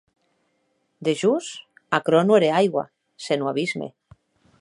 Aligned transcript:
Dejós, 1.07 1.49
aquerò 1.99 2.21
non 2.23 2.37
ère 2.39 2.49
aigua, 2.61 2.85
senon 3.27 3.51
abisme. 3.53 3.87